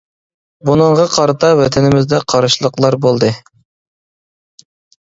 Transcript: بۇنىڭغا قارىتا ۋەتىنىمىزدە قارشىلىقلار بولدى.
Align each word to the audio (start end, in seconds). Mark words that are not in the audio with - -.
بۇنىڭغا 0.69 1.05
قارىتا 1.17 1.51
ۋەتىنىمىزدە 1.61 2.23
قارشىلىقلار 2.35 3.01
بولدى. 3.07 3.31